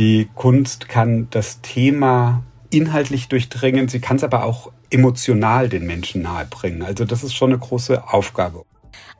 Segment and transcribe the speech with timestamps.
[0.00, 6.22] Die Kunst kann das Thema inhaltlich durchdringen, sie kann es aber auch emotional den Menschen
[6.22, 6.82] nahebringen.
[6.82, 8.64] Also das ist schon eine große Aufgabe.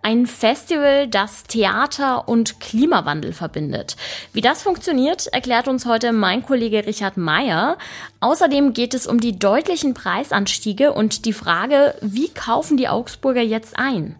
[0.00, 3.98] Ein Festival, das Theater und Klimawandel verbindet.
[4.32, 7.76] Wie das funktioniert, erklärt uns heute mein Kollege Richard Meyer.
[8.20, 13.78] Außerdem geht es um die deutlichen Preisanstiege und die Frage, wie kaufen die Augsburger jetzt
[13.78, 14.16] ein?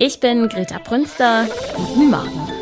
[0.00, 1.46] Ich bin Greta Brünster.
[1.76, 2.61] Guten Morgen.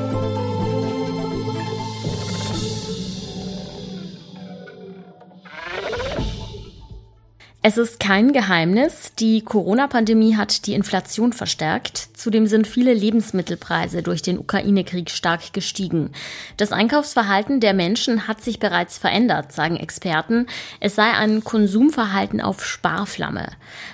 [7.63, 12.09] Es ist kein Geheimnis, die Corona-Pandemie hat die Inflation verstärkt.
[12.17, 16.09] Zudem sind viele Lebensmittelpreise durch den Ukraine-Krieg stark gestiegen.
[16.57, 20.47] Das Einkaufsverhalten der Menschen hat sich bereits verändert, sagen Experten.
[20.79, 23.49] Es sei ein Konsumverhalten auf Sparflamme.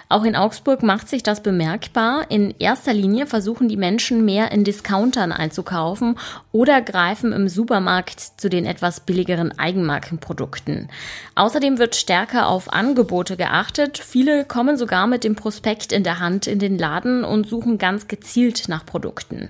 [0.07, 2.31] Auch in Augsburg macht sich das bemerkbar.
[2.31, 6.18] In erster Linie versuchen die Menschen mehr in Discountern einzukaufen
[6.54, 10.88] oder greifen im Supermarkt zu den etwas billigeren Eigenmarkenprodukten.
[11.35, 13.98] Außerdem wird stärker auf Angebote geachtet beachtet.
[13.98, 18.08] Viele kommen sogar mit dem Prospekt in der Hand in den Laden und suchen ganz
[18.08, 19.50] gezielt nach Produkten.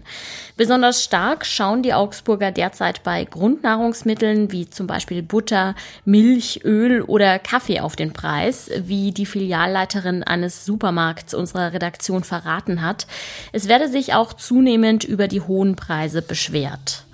[0.56, 7.38] Besonders stark schauen die Augsburger derzeit bei Grundnahrungsmitteln wie zum Beispiel Butter, Milch, Öl oder
[7.38, 13.08] Kaffee auf den Preis, wie die Filialleiterin eines Supermarkts unserer Redaktion verraten hat.
[13.52, 17.07] Es werde sich auch zunehmend über die hohen Preise beschwert.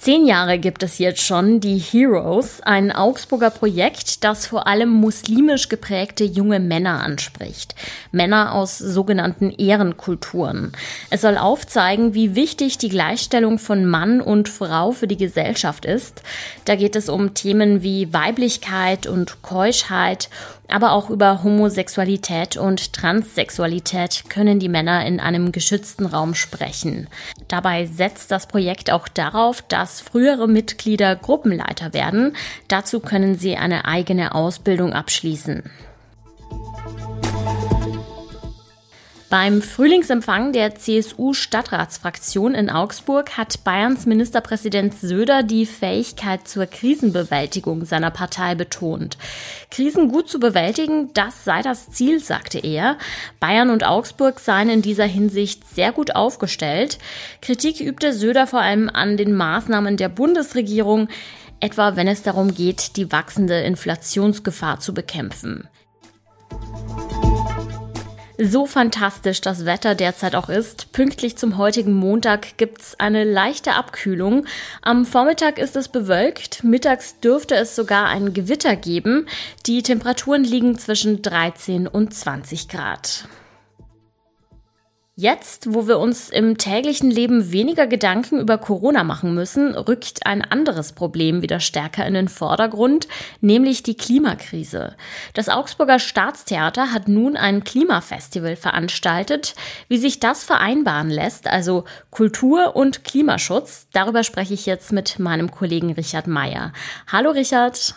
[0.00, 5.68] Zehn Jahre gibt es jetzt schon die Heroes, ein Augsburger Projekt, das vor allem muslimisch
[5.68, 7.74] geprägte junge Männer anspricht.
[8.10, 10.72] Männer aus sogenannten Ehrenkulturen.
[11.10, 16.22] Es soll aufzeigen, wie wichtig die Gleichstellung von Mann und Frau für die Gesellschaft ist.
[16.64, 20.30] Da geht es um Themen wie Weiblichkeit und Keuschheit
[20.72, 27.08] aber auch über Homosexualität und Transsexualität können die Männer in einem geschützten Raum sprechen.
[27.48, 32.36] Dabei setzt das Projekt auch darauf, dass frühere Mitglieder Gruppenleiter werden.
[32.68, 35.64] Dazu können sie eine eigene Ausbildung abschließen.
[39.30, 48.10] Beim Frühlingsempfang der CSU-Stadtratsfraktion in Augsburg hat Bayerns Ministerpräsident Söder die Fähigkeit zur Krisenbewältigung seiner
[48.10, 49.18] Partei betont.
[49.70, 52.98] Krisen gut zu bewältigen, das sei das Ziel, sagte er.
[53.38, 56.98] Bayern und Augsburg seien in dieser Hinsicht sehr gut aufgestellt.
[57.40, 61.06] Kritik übte Söder vor allem an den Maßnahmen der Bundesregierung,
[61.60, 65.68] etwa wenn es darum geht, die wachsende Inflationsgefahr zu bekämpfen.
[68.42, 74.46] So fantastisch das Wetter derzeit auch ist, pünktlich zum heutigen Montag gibt's eine leichte Abkühlung.
[74.80, 79.26] Am Vormittag ist es bewölkt, mittags dürfte es sogar ein Gewitter geben.
[79.66, 83.28] Die Temperaturen liegen zwischen 13 und 20 Grad.
[85.20, 90.40] Jetzt, wo wir uns im täglichen Leben weniger Gedanken über Corona machen müssen, rückt ein
[90.40, 93.06] anderes Problem wieder stärker in den Vordergrund,
[93.42, 94.96] nämlich die Klimakrise.
[95.34, 99.54] Das Augsburger Staatstheater hat nun ein Klimafestival veranstaltet.
[99.88, 105.50] Wie sich das vereinbaren lässt, also Kultur und Klimaschutz, darüber spreche ich jetzt mit meinem
[105.50, 106.72] Kollegen Richard Meyer.
[107.12, 107.94] Hallo Richard.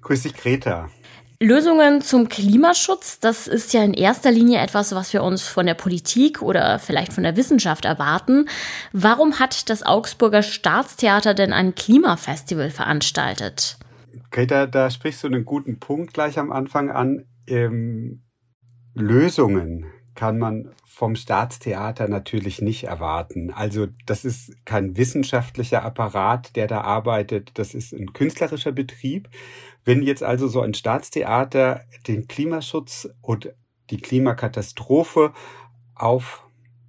[0.00, 0.88] Grüß dich, Greta.
[1.38, 5.74] Lösungen zum Klimaschutz, das ist ja in erster Linie etwas, was wir uns von der
[5.74, 8.48] Politik oder vielleicht von der Wissenschaft erwarten.
[8.92, 13.76] Warum hat das Augsburger Staatstheater denn ein Klimafestival veranstaltet?
[14.30, 17.26] Greta, da sprichst du einen guten Punkt gleich am Anfang an.
[17.46, 18.22] Ähm,
[18.94, 19.84] Lösungen
[20.16, 23.52] kann man vom Staatstheater natürlich nicht erwarten.
[23.52, 29.28] Also das ist kein wissenschaftlicher Apparat, der da arbeitet, das ist ein künstlerischer Betrieb.
[29.84, 33.52] Wenn jetzt also so ein Staatstheater den Klimaschutz und
[33.90, 35.32] die Klimakatastrophe
[35.94, 36.42] auf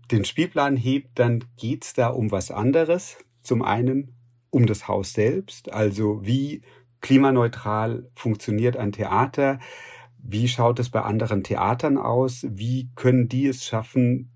[0.09, 3.17] den Spielplan hebt, dann geht's da um was anderes.
[3.41, 4.15] Zum einen
[4.49, 6.61] um das Haus selbst, also wie
[7.01, 9.59] klimaneutral funktioniert ein Theater,
[10.27, 14.31] wie schaut es bei anderen Theatern aus, wie können die es schaffen,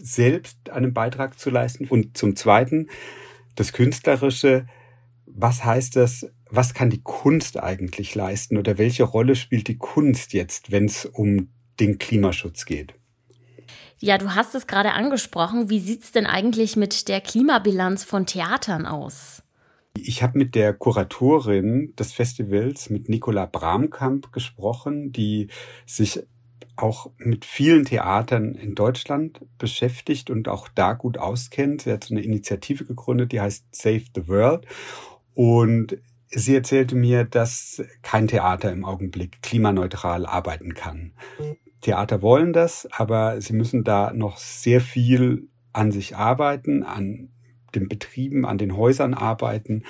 [0.00, 1.86] selbst einen Beitrag zu leisten.
[1.86, 2.88] Und zum Zweiten
[3.54, 4.66] das Künstlerische,
[5.26, 10.32] was heißt das was kann die Kunst eigentlich leisten oder welche Rolle spielt die Kunst
[10.32, 11.48] jetzt, wenn es um
[11.80, 12.94] den Klimaschutz geht?
[13.98, 15.70] Ja, du hast es gerade angesprochen.
[15.70, 19.42] Wie sieht's denn eigentlich mit der Klimabilanz von Theatern aus?
[20.02, 25.48] Ich habe mit der Kuratorin des Festivals, mit Nicola Bramkamp, gesprochen, die
[25.86, 26.20] sich
[26.76, 31.82] auch mit vielen Theatern in Deutschland beschäftigt und auch da gut auskennt.
[31.82, 34.66] Sie hat so eine Initiative gegründet, die heißt Save the World.
[35.34, 35.98] Und
[36.30, 41.12] Sie erzählte mir, dass kein Theater im Augenblick klimaneutral arbeiten kann.
[41.80, 47.30] Theater wollen das, aber sie müssen da noch sehr viel an sich arbeiten, an
[47.74, 49.84] den Betrieben, an den Häusern arbeiten.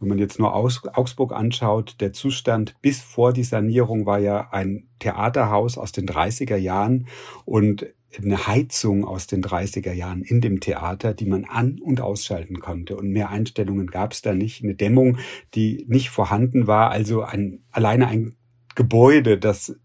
[0.00, 4.88] Wenn man jetzt nur Augsburg anschaut, der Zustand bis vor die Sanierung war ja ein
[4.98, 7.06] Theaterhaus aus den 30er Jahren
[7.44, 7.86] und
[8.16, 12.96] eine Heizung aus den 30er Jahren in dem Theater, die man an- und ausschalten konnte.
[12.96, 14.62] Und mehr Einstellungen gab es da nicht.
[14.62, 15.18] Eine Dämmung,
[15.54, 16.90] die nicht vorhanden war.
[16.90, 18.34] Also ein, alleine ein
[18.74, 19.76] Gebäude, das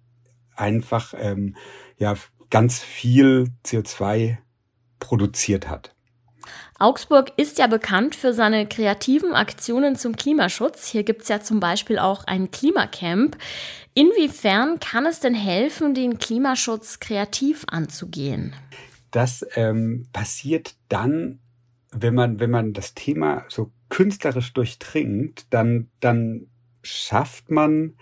[0.56, 1.56] einfach ähm,
[1.98, 2.16] ja
[2.50, 4.38] ganz viel CO2
[5.00, 5.96] produziert hat.
[6.80, 10.88] Augsburg ist ja bekannt für seine kreativen Aktionen zum Klimaschutz.
[10.88, 13.38] Hier gibt es ja zum Beispiel auch ein Klimacamp.
[13.94, 18.54] Inwiefern kann es denn helfen, den Klimaschutz kreativ anzugehen?
[19.12, 21.40] Das ähm, passiert dann,
[21.92, 26.48] wenn man, wenn man das Thema so künstlerisch durchdringt, dann, dann
[26.82, 27.96] schafft man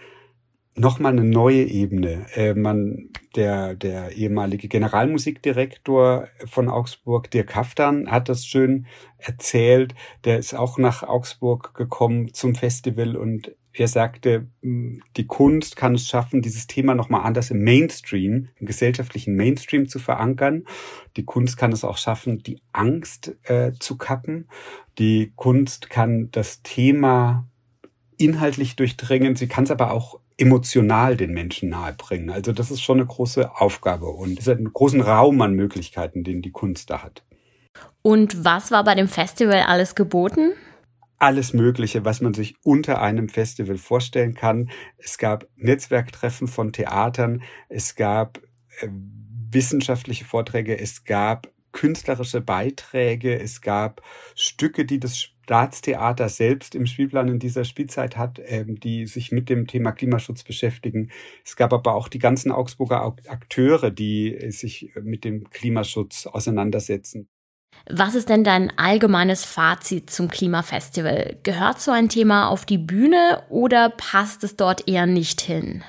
[0.75, 2.27] nochmal eine neue Ebene.
[2.35, 8.87] Äh, man, der, der ehemalige Generalmusikdirektor von Augsburg, Dirk Haftan, hat das schön
[9.17, 9.95] erzählt.
[10.25, 16.07] Der ist auch nach Augsburg gekommen zum Festival und er sagte, die Kunst kann es
[16.07, 20.63] schaffen, dieses Thema nochmal anders im Mainstream, im gesellschaftlichen Mainstream zu verankern.
[21.15, 24.47] Die Kunst kann es auch schaffen, die Angst äh, zu kappen.
[24.97, 27.47] Die Kunst kann das Thema
[28.17, 29.35] inhaltlich durchdringen.
[29.35, 32.29] Sie kann es aber auch emotional den Menschen nahebringen.
[32.29, 36.23] Also das ist schon eine große Aufgabe und es ist einen großen Raum an Möglichkeiten,
[36.23, 37.23] den die Kunst da hat.
[38.03, 40.53] Und was war bei dem Festival alles geboten?
[41.19, 44.69] Alles Mögliche, was man sich unter einem Festival vorstellen kann.
[44.97, 48.37] Es gab Netzwerktreffen von Theatern, es gab
[48.79, 48.87] äh,
[49.49, 54.01] wissenschaftliche Vorträge, es gab künstlerische Beiträge, es gab
[54.35, 59.47] Stücke, die das Staatstheater selbst im Spielplan in dieser Spielzeit hat, ähm, die sich mit
[59.47, 61.09] dem Thema Klimaschutz beschäftigen.
[61.45, 67.29] Es gab aber auch die ganzen Augsburger Akteure, die sich mit dem Klimaschutz auseinandersetzen.
[67.89, 71.37] Was ist denn dein allgemeines Fazit zum Klimafestival?
[71.43, 75.81] Gehört so ein Thema auf die Bühne oder passt es dort eher nicht hin?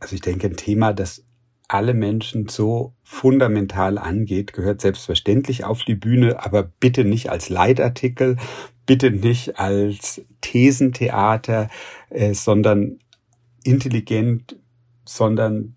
[0.00, 1.26] Also ich denke, ein Thema, das
[1.68, 8.38] alle Menschen so fundamental angeht, gehört selbstverständlich auf die Bühne, aber bitte nicht als Leitartikel,
[8.88, 11.68] bitte nicht als Thesentheater,
[12.10, 12.98] äh, sondern
[13.62, 14.56] intelligent,
[15.04, 15.76] sondern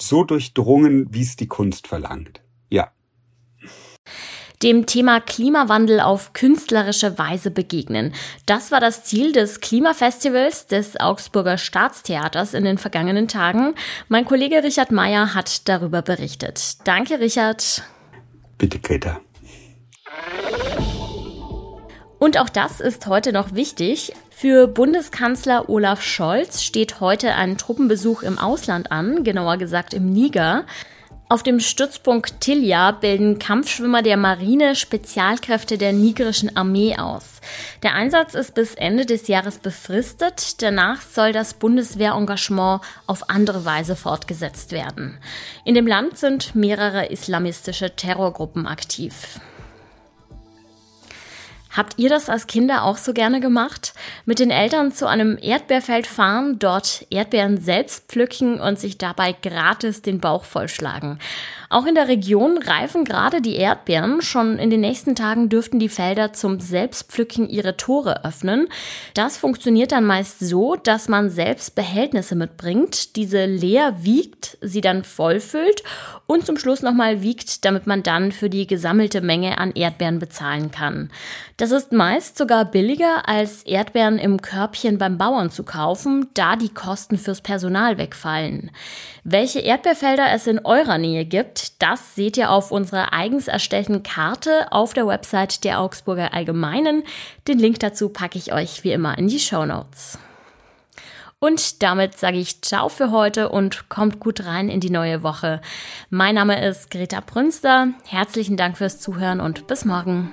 [0.00, 2.40] so durchdrungen, wie es die Kunst verlangt.
[2.70, 2.90] Ja
[4.62, 8.14] dem Thema Klimawandel auf künstlerische Weise begegnen.
[8.46, 13.74] Das war das Ziel des Klimafestivals des Augsburger Staatstheaters in den vergangenen Tagen.
[14.08, 16.78] Mein Kollege Richard Meyer hat darüber berichtet.
[16.84, 17.82] Danke, Richard.
[18.58, 19.20] Bitte, Greta.
[22.18, 24.12] Und auch das ist heute noch wichtig.
[24.30, 30.64] Für Bundeskanzler Olaf Scholz steht heute ein Truppenbesuch im Ausland an, genauer gesagt im Niger.
[31.28, 37.40] Auf dem Stützpunkt Tilja bilden Kampfschwimmer der Marine Spezialkräfte der nigerischen Armee aus.
[37.82, 40.62] Der Einsatz ist bis Ende des Jahres befristet.
[40.62, 45.18] Danach soll das Bundeswehrengagement auf andere Weise fortgesetzt werden.
[45.64, 49.40] In dem Land sind mehrere islamistische Terrorgruppen aktiv.
[51.76, 53.92] Habt ihr das als Kinder auch so gerne gemacht?
[54.24, 60.00] Mit den Eltern zu einem Erdbeerfeld fahren, dort Erdbeeren selbst pflücken und sich dabei gratis
[60.00, 61.18] den Bauch vollschlagen.
[61.68, 64.22] Auch in der Region reifen gerade die Erdbeeren.
[64.22, 68.68] Schon in den nächsten Tagen dürften die Felder zum Selbstpflücken ihre Tore öffnen.
[69.14, 75.04] Das funktioniert dann meist so, dass man selbst Behältnisse mitbringt, diese leer wiegt, sie dann
[75.04, 75.82] vollfüllt
[76.26, 80.70] und zum Schluss nochmal wiegt, damit man dann für die gesammelte Menge an Erdbeeren bezahlen
[80.70, 81.10] kann.
[81.66, 86.68] Das ist meist sogar billiger als Erdbeeren im Körbchen beim Bauern zu kaufen, da die
[86.68, 88.70] Kosten fürs Personal wegfallen.
[89.24, 94.70] Welche Erdbeerfelder es in eurer Nähe gibt, das seht ihr auf unserer eigens erstellten Karte
[94.70, 97.02] auf der Website der Augsburger Allgemeinen.
[97.48, 100.20] Den Link dazu packe ich euch wie immer in die Show Notes.
[101.40, 105.60] Und damit sage ich Ciao für heute und kommt gut rein in die neue Woche.
[106.10, 107.88] Mein Name ist Greta Brünster.
[108.04, 110.32] Herzlichen Dank fürs Zuhören und bis morgen.